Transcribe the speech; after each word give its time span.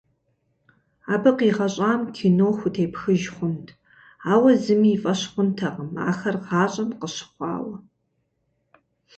Абы 1.13 1.31
къигъэщӏам 1.37 2.01
кино 2.15 2.47
хутепхыж 2.57 3.23
хъунт, 3.35 3.67
ауэ 4.31 4.51
зыми 4.63 4.91
и 4.95 4.99
фӏэщ 5.01 5.21
хъунтэкъым 5.31 5.89
ахэр 6.09 6.35
гъащӏэм 6.45 6.89
къыщыхъуауэ. 6.99 7.75